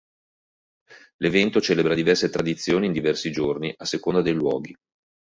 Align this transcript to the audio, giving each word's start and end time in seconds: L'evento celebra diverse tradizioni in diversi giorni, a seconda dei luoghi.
L'evento 1.17 1.59
celebra 1.61 1.93
diverse 1.93 2.31
tradizioni 2.31 2.87
in 2.87 2.91
diversi 2.91 3.31
giorni, 3.31 3.71
a 3.77 3.85
seconda 3.85 4.23
dei 4.23 4.33
luoghi. 4.33 4.75